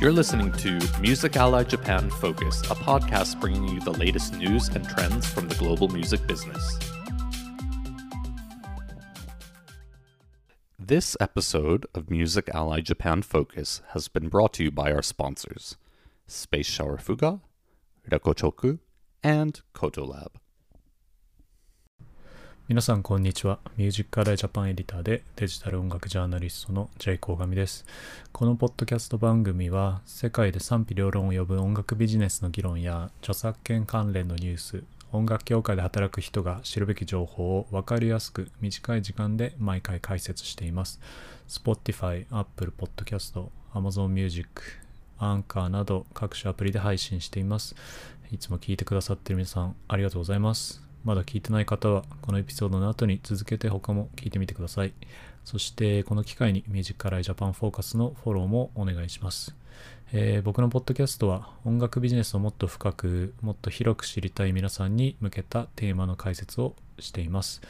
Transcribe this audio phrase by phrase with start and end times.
[0.00, 4.88] You're listening to Music Ally Japan Focus, a podcast bringing you the latest news and
[4.88, 6.78] trends from the global music business.
[10.78, 15.76] This episode of Music Ally Japan Focus has been brought to you by our sponsors
[16.28, 17.40] Space Shower Fuga,
[18.08, 18.78] Rekochoku,
[19.24, 20.34] and Kotolab.
[22.68, 23.60] 皆さんこんにちは。
[23.78, 27.86] ミュージックアダイジャパンエディターでデジタル音楽ジャーナリストの J コーガミです。
[28.30, 41.00] このポッドキャスト番組は世界で賛否両論を呼ぶ音楽ビジネスの議論や著作権関連のニュース、音楽業界で働く人が知るべき情報を分かりやすく短い時間で毎回解説しています。
[41.48, 44.46] Spotify、Apple Podcast、Amazon Music、
[45.18, 47.74] Anchor など各種アプリで配信しています。
[48.30, 50.86] いつも聞いてくださっている皆さんありがとうございます。
[51.04, 54.92] まだ聞いてない方は、このエピソードの後に続けて他も聞いてみてください。
[55.44, 59.54] そして、この機会にミュージックアライジャパンフォーカスのフォローもお願いします。
[60.12, 67.60] えー、僕のポッドキャストは音楽ビジネスをもっと深く、もっと広く知りたい皆さんに向けたテーマの解説をしています。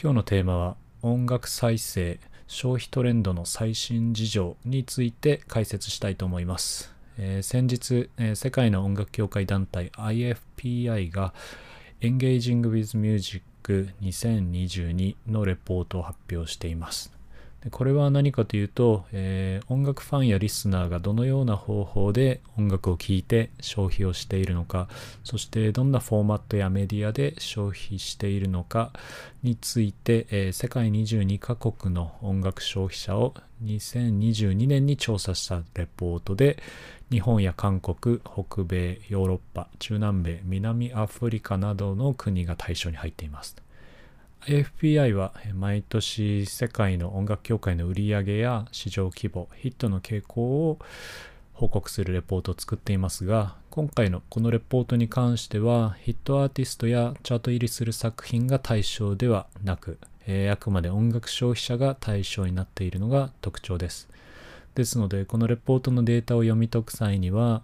[0.00, 6.94] 今日のテーマは音楽再生、消費トレンドの最新事情について解説したいと思います。
[7.18, 11.34] えー、先日、えー、世界の音楽協会団体 IFPI が、
[12.00, 13.42] Engaging with Music
[14.00, 17.12] 2022のレポートを発表しています。
[17.72, 24.88] これは何かというと、えー、音楽ファンやリスナーがどのような方法で音楽を聴いて消費をしているのか、
[25.24, 28.92] そしてどんなフォーマットやメディアで消費しているのか
[29.42, 36.62] について、えー、世界22カ国の音楽消費者を2022年に調査したレポートで、
[37.10, 43.56] 日本や韓国、北米、ヨーロッパ、中南米、南アフリカなどの国が対象に入っています。
[44.46, 50.78] fpi は毎年世界の音楽協会の売り上げや市場規模、ヒットの傾向を
[51.54, 64.08] 報告するレポートを作っていますが、今回のこのレポートに関してはヒットアーティストやチャート入りする作品が対象ではなく、えー、あくまで音楽消費者が対象になっているのが特徴です。
[64.78, 67.62] ですので、このレポートのデータを読み解く際には、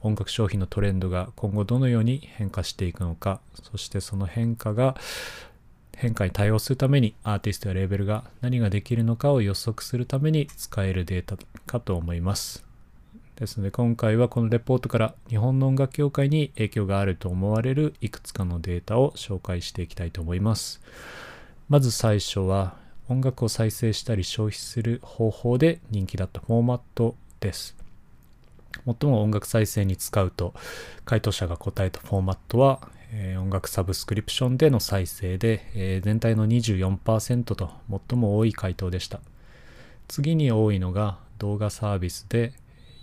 [0.00, 4.94] 音楽商品のトレンドが今後どのように変化していくのか、そしてその変化が
[5.96, 11.36] 変化に対応するためにアーティストやレーベルが何ができるのかを予測するために使えるデータ
[11.66, 12.64] かと思います。
[13.34, 20.80] ですので今回はこのレポートから日本の音楽協会に影響があると思われるいくつかのデータを紹介していきたいと思います。
[21.68, 22.80] まず最初は
[23.12, 27.76] 音楽を再生したり消費する方法で人気だったフォーマットです。
[28.86, 30.54] 最も音楽再生に使うと
[31.04, 32.80] 回答者が答えたフォーマットは、
[33.12, 37.70] えー、音楽サブスクリプションでの再生で、えー、全体の24%と
[38.08, 39.20] 最も多い回答でした。
[40.08, 42.54] 次に多いのが動画サービスで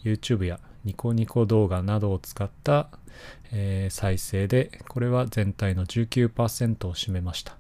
[0.03, 2.89] YouTube やニコニコ動画などを使った、
[3.51, 7.55] えー、再生でこれは全体の19%を占めました。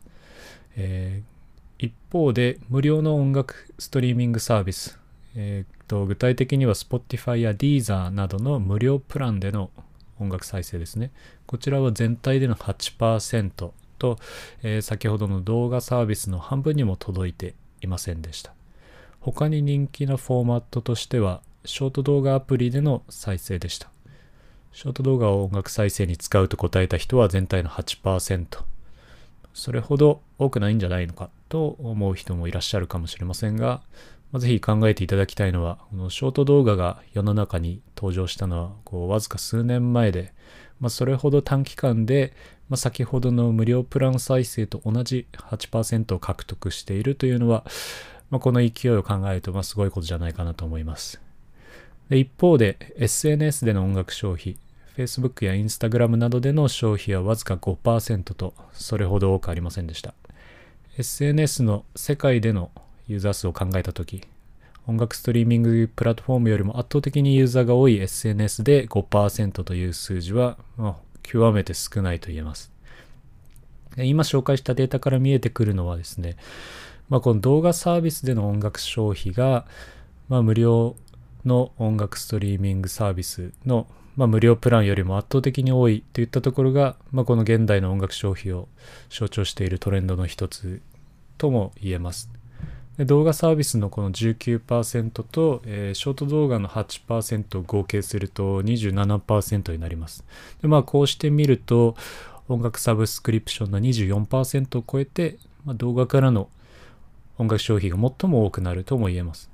[0.75, 1.38] えー
[1.79, 4.99] 一方で無料の音楽ストリーミングサービス、
[5.35, 9.71] えーと、具体的には Spotify や Deezer などの無料プランでの
[10.19, 11.11] 音楽再生ですね。
[11.45, 14.17] こちらは全体での8%と、
[14.61, 18.53] えー、先ほどの動画サービスの半分にも届いていませんでした。
[19.21, 23.89] 他に人気なフォーマットとしては、ショート動画アプリでの再生でした。
[24.73, 28.68] ショート動画を音楽再生に使うと答えた人は全体の8%。
[29.53, 33.81] それほど多くないんじゃないのかと思う人もいらっしゃるかもしれませんが、
[34.31, 40.33] まあ、ぜひ考えていただきたいのは、このショート動画が世の中に登場したのは、こう、わずか数年前で、
[40.79, 42.33] まあ、それほど短期間で、
[42.69, 47.65] まあ、先ほどの無料プラン再生と同じ8%を獲得しているというのは、
[48.29, 51.19] まあ、この勢いを考えると、まあ、すごいことじゃないかなと思います。
[52.09, 54.57] で一方で、SNS での音楽消費、
[54.97, 60.13] Facebook や Instagram などでの消費はわずか5%と、それほど多くありませんでした。
[60.97, 62.71] SNS の世界での
[63.07, 64.21] ユーザー数を考えたとき、
[64.87, 72.71] 音楽ストリーミングプラットフォームよりも圧倒的にユーザーが多い SNS で5%という数字は、まあ、極めて少ないと言えます。
[73.97, 76.37] 今紹介したデータから見えてくるのはですね、
[77.07, 79.65] まあ、この動画サービスでの音楽消費が、
[80.27, 80.95] まあ、無料
[81.45, 83.87] の音楽ストリーミングサービスの
[84.19, 88.67] まあ、無料プランよりも圧倒的に多いといったところが、まあ、この現代の音楽消費を
[89.09, 90.81] 象徴しているトレンドの一つ
[91.37, 92.29] とも言えます。
[92.97, 100.25] で動画サービスのこの19%と、えー、ショート動画の8%を合計すると27%になります。
[100.61, 101.95] でまあ、こうしてみると
[102.49, 106.49] 音楽サブスクリプションの24%を超えて、まあ、動画からの
[107.37, 109.48] 音楽消費が最も多くなるとも言えます。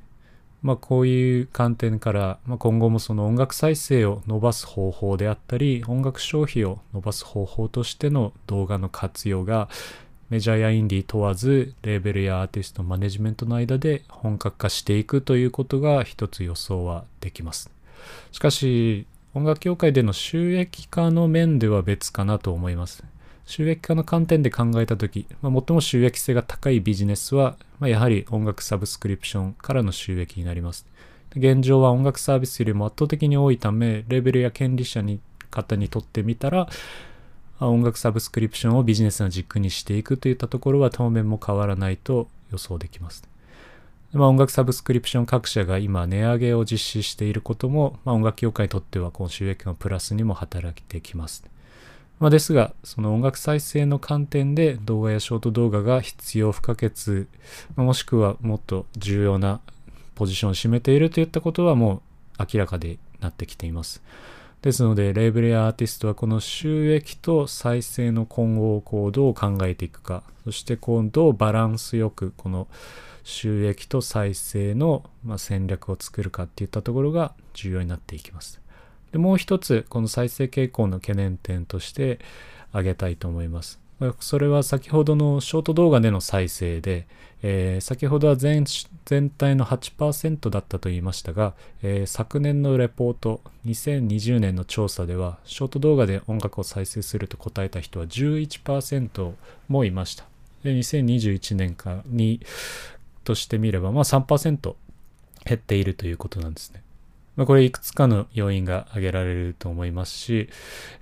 [0.61, 9.69] まあ、こういう観点から、まあ、今後もその音楽再生を伸ばす方法であったり音楽消費を伸ばす方法としての動画の活用が
[10.29, 17.69] メジャーやインディ問わずレーベルやアーティストマネジメントの間で本格化していくということが一つ予想はできます。
[18.31, 19.05] しかし
[19.35, 23.03] 音楽業界での収益化の面では別かなと思います。
[23.45, 30.85] 収益化の観点で考えた時、まあ、最も収益性が高いビジネスは、まあ、やはり音楽サブスクリプションからの収益になります
[31.35, 35.19] 現状は音楽サービスよりも圧倒的に多いためレベルや権利者に
[35.51, 36.67] 方にとってみたら
[37.59, 43.23] 音楽サブスクリプションをビジネスの軸にしていくといったところは当面も変わらないと予想できます。
[44.11, 51.43] まあ、音楽サブスクリプション各社が今値上げを実施していることも、まあ、音楽業界にとってはこの収益のプラスにも働いてきます。
[52.19, 57.27] まあ、ですが、その音楽再生の観点で動画やショート動画が必要不可欠、
[57.75, 59.59] もしくはもっと重要な
[60.15, 62.01] ポジションを占めているといったことはも
[62.39, 64.01] う明らかでなってきています。
[64.61, 72.67] ですので、レーベルやアーティストはこの収益と再生の今後をこうどう考えていくか、そしてこうどうバランスよくこの
[73.23, 75.03] 収益と再生の
[75.37, 78.59] 戦略を作るかっていったところが重要になっていきます。
[79.11, 82.19] でもう一つ、この再生傾向の懸念点として
[82.69, 83.79] 挙げたいと思います。
[84.19, 87.07] それは先ほどのショート動画での再生で、
[87.41, 99.33] えー、先ほどは全体の8%だったと言いましたが、えー、昨年のレポート2020年の調査ではショート動画で音楽を再生すると答えた人は11%
[99.69, 100.25] もいました
[100.63, 102.41] で2021年かに
[103.23, 104.75] としてみれば、まあ3%
[105.45, 106.81] 減っているということなんですね
[107.35, 110.49] まあ、これいくつかの要因が挙げられると思いますし、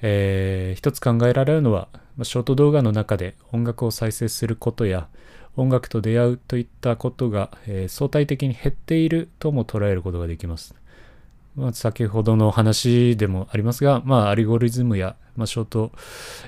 [0.01, 1.87] えー、一つ考えられるのは、
[2.17, 5.07] まあ、ショート動画の中で音楽を再生することや
[5.55, 10.75] 音楽と出会うといったことが、えー、相対的に減っているとも捉えることができます。
[11.55, 15.91] まあ、先ほどの話でもありますが、まあ、アルゴリズムや、まあ、ショート、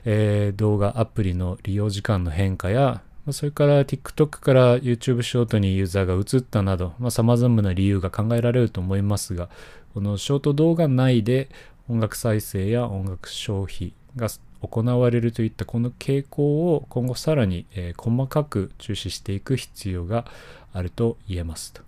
[0.04, 9.50] えー、動画アプリの利用時間の変化や、まあ、それから TikTok から YouTube ショートにユーザーが移ったなど、まあ、様々な理由が考えられると思いますが、
[9.94, 11.50] このショート動画内で
[11.90, 14.30] 音楽再生や音楽消費が
[14.62, 20.26] 行われるといったこの傾向を今後さらに、え、細かく注視していく必要が
[20.74, 21.82] あると言えますと。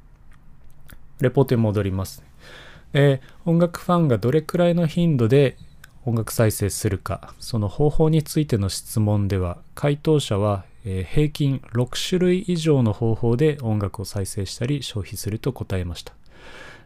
[1.19, 2.23] レポートに戻ります、
[2.93, 5.57] えー、音楽ファンがどれくらいの頻度で
[6.05, 16.13] 音楽再生するか、その方法についての質問では、回答者は、えー、平均6種類以上の方法で音楽を再生したり消費すると答えました。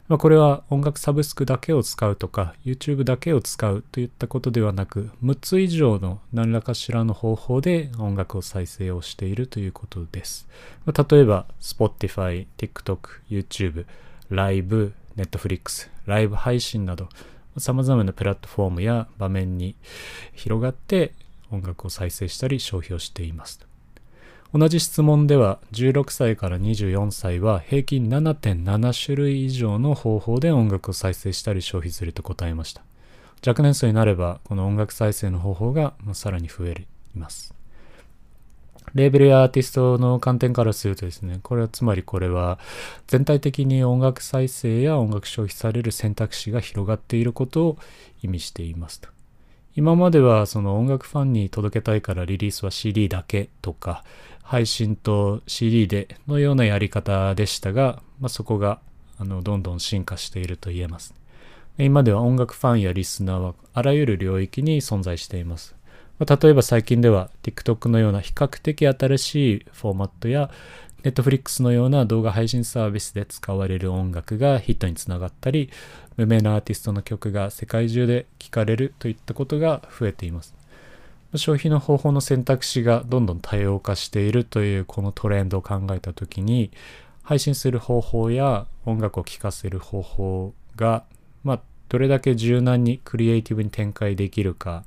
[0.07, 10.47] まあ、これは音楽サブスクだけを使うとか YouTube だけを使うといったことではなく6つ以上の何らかしらの方法で音楽を再生をしているということです。
[10.85, 12.97] まあ、例えば Spotify、TikTok、
[13.29, 13.85] YouTube、
[14.29, 17.07] ライブ、Netflix、ライブ配信など
[17.57, 19.75] 様々なプラットフォームや場面に
[20.33, 21.13] 広がって
[21.51, 23.70] 音楽を再生したり消費をしています。
[24.53, 32.81] 同じ質問では16歳から24歳は平均7.7種類以上の方法で音楽を再生したり消費すると答えました。
[33.47, 37.53] 若年層になればこの音楽再生の方法がさらに増えます。
[38.93, 42.59] レーベルやアーティストの観点からするとですね、これはつまりこれは
[43.07, 47.77] 全体的に音楽再生や音楽消費される選択肢が広がっていることを
[48.21, 49.07] 意味していますと。
[49.73, 54.03] 今まではその音楽ファンに届けたいからリリースは CD だけとか、
[54.43, 58.79] 配信と CD でのようなやり方でしたが、まあ、そこが
[59.17, 61.13] あのどんどん進化していると言えます。
[61.77, 65.75] 今では音楽ファンやリスナーはあらゆる領域に存在しています。
[66.19, 70.51] まあ、例えば最近では TikTok のような比較的新しいフォーマットや
[71.03, 75.71] Netflix のような動画配信サービスで使われる音楽がヒットにつながったり、
[76.17, 80.60] 無名なアーティストの曲が世界中で聴かれるといったことが増えています。
[81.35, 86.71] 消費の方法の選択肢がどんどん多様化しているというこのトレンドを考えた時に
[87.23, 91.05] 配信する方法や音楽を聴かせる方法が、
[91.43, 94.83] まあ、どれだけ柔軟にクリエイティブに展開できるか、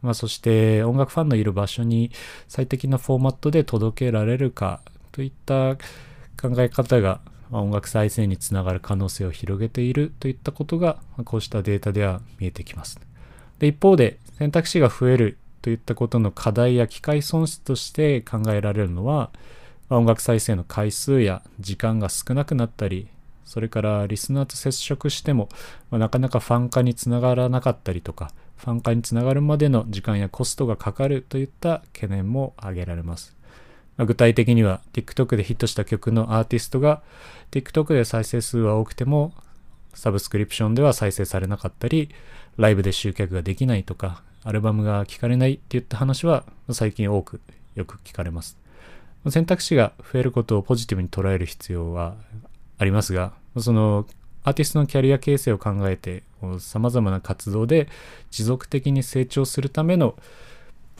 [0.00, 2.10] まあ、そして音楽ファンのいる場所に
[2.48, 4.80] 最適なフォーマットで届けられるか
[5.12, 5.76] といった
[6.40, 12.98] 考え方が音楽再生につながる可能性を広げているといったことがこうしたデータでは見えてきます。
[13.58, 19.30] で一方で選択肢が増えるといったことの課題や機械損失として考えられるのは、
[19.88, 23.08] 音楽再生の回数や時間が少なくなったり、
[23.46, 25.48] それからリスナーと接触しても、
[25.90, 33.34] まあ、なかなかファン化につながらなかったりとか、ファン化につながるまでの時間やコストがかかるといった懸念も挙げられます。
[33.96, 37.00] まあ、具体的には TikTok でヒットした曲のアーティストが
[37.52, 39.32] TikTok で再生数は多くても
[39.94, 42.10] サブスクリプションでは再生されなかったり
[42.58, 47.40] ライブで集客ができないとかアルバムが聴かれないっていった話は最近多く
[47.74, 48.58] よく聞かれます。
[49.30, 52.14] 選択肢が増えることをポジティブに捉える必要は
[52.78, 54.06] ありますがその
[54.42, 56.22] アーティストのキャリア形成を考えて
[56.58, 57.88] 様々な活動で
[58.30, 60.14] 持続的に成長するための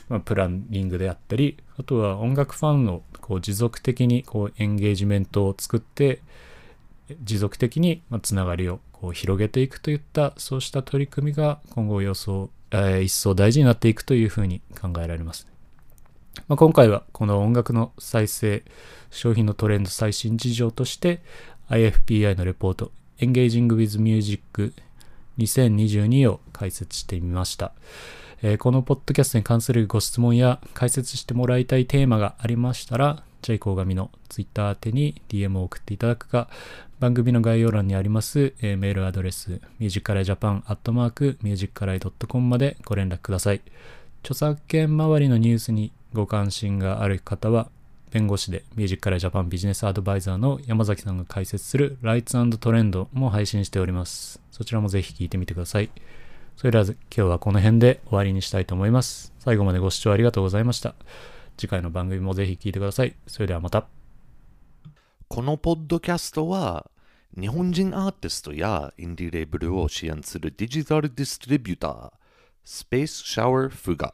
[0.09, 6.21] まあ、プランニングであったり、あとは音楽ファンのこう持続的にこうエンゲージメントを作って、
[7.23, 15.47] 持続的につながりをこう広げていくといったそうした取り組みが今後予想、えー、一層大事になっていくというふうに考えられます。
[16.47, 18.63] まあ、今回はこの音楽の再生、
[19.09, 21.21] 商品のトレンド最新事情として
[21.69, 24.73] IFPI のレポート Engaging with Music
[25.37, 27.71] 2022を解説してみました。
[28.41, 36.49] えー、このポッドキャストに関するご質問や解説してもらいたいテーマがありましたら、ジェイコーガミの Twitter 宛てに DM を送っていただくか、
[36.99, 43.61] 番組の概要欄にあります、えー、メールアドレス、musicaljapan.musicalai.com までご連絡ください。
[44.23, 47.69] 著作権周りのニュースにご関心がある方は、
[48.09, 54.41] 弁護士でミュージックカラージャパンビジネスアドバイザーの山崎さんが解説するライツトレンドも配信しております。
[54.49, 55.91] そちらもぜひ聞いてみてください。
[56.57, 59.31] それでは今日はこの辺で終わりにしたいと思います。
[59.37, 60.95] 最後までご視聴ありがとうございました。
[61.57, 63.15] 次回の番組もぜひ聴いてください。
[63.27, 63.87] それではまた。
[65.27, 66.89] このポッドキャストは
[67.39, 72.11] 日本人アーティストやインディレーブルを支援するデジタルディストリビューター
[72.63, 74.13] スペースシャワーフが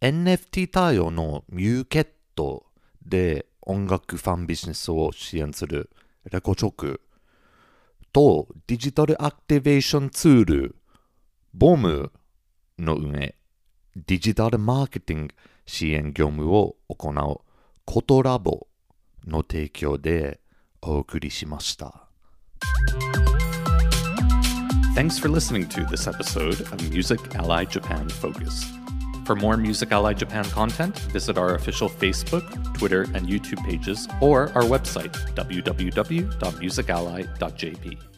[0.00, 2.66] NFT 対応のミューケット
[3.04, 5.90] で音楽ファンビジネスを支援する
[6.30, 7.00] レコチョク
[8.12, 10.76] とデジタルアクティベーションツール
[11.52, 12.12] ボム
[12.78, 13.34] の上、
[13.96, 15.34] デジタルマーケティング
[15.70, 17.40] 支援業務を行う
[17.84, 18.66] コトラボ
[19.24, 20.40] の提供で
[20.82, 22.08] お送りしました。
[24.96, 28.66] Thanks for listening to this episode of Music Ally Japan Focus.
[29.24, 32.42] For more Music Ally Japan content, visit our official Facebook,
[32.76, 38.09] Twitter, and YouTube pages or our website, www.musically.jp.